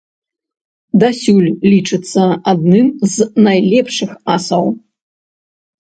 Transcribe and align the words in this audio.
Дасюль 1.03 1.51
лічыцца 1.73 2.23
адным 2.55 2.87
з 3.15 3.31
найлепшых 3.45 4.11
асаў. 4.39 4.65